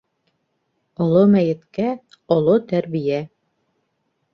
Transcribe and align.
Оло 1.05 1.21
мәйеткә- 1.35 1.93
оло 2.39 2.59
тәрбиә. 2.75 3.25